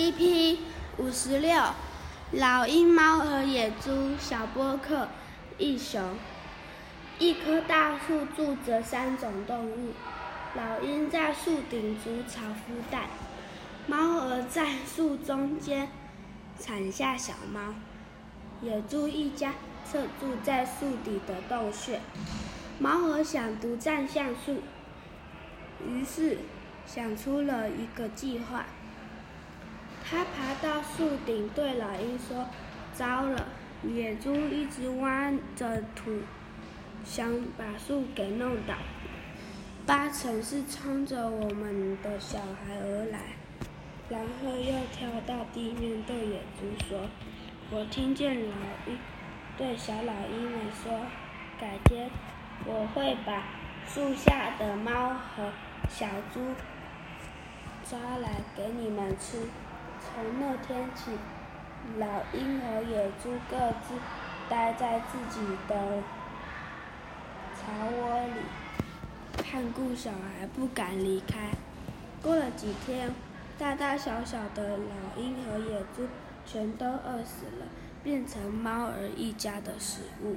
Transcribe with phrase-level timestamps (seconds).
[0.00, 0.58] EP
[0.98, 1.60] 五十六，
[2.30, 5.08] 老鹰、猫和野猪小波克
[5.58, 6.14] 一雄。
[7.18, 9.92] 一棵大树住着三种动物：
[10.54, 13.08] 老鹰在树顶筑巢孵蛋，
[13.88, 15.88] 猫儿在树中间
[16.60, 17.74] 产下小猫，
[18.62, 19.54] 野猪一家
[19.84, 21.98] 侧住在树底的洞穴。
[22.78, 24.62] 猫儿想独占橡树，
[25.84, 26.38] 于是
[26.86, 28.64] 想出了一个计划。
[30.10, 32.46] 他爬到树顶，对老鹰说
[32.94, 33.46] ：“糟了，
[33.82, 36.20] 野猪一直挖着土，
[37.04, 38.74] 想把树给弄倒，
[39.84, 43.18] 八成是冲着我们的小孩而来。”
[44.08, 47.00] 然后又跳到地面，对野猪说
[47.70, 48.98] ：“我听见老鹰
[49.58, 51.02] 对小老鹰们说，
[51.60, 52.08] 改天
[52.64, 53.44] 我会把
[53.86, 55.52] 树下的猫和
[55.90, 56.40] 小猪
[57.84, 59.46] 抓来给你们吃。”
[60.14, 61.12] 从那天起，
[61.98, 63.94] 老鹰和野猪各自
[64.48, 66.02] 待在自己的
[67.54, 71.50] 巢窝里，看顾小孩，不敢离开。
[72.22, 73.14] 过了几天，
[73.58, 76.08] 大大小小的老鹰和野猪
[76.44, 77.66] 全都饿死了，
[78.02, 80.36] 变成猫儿一家的食物。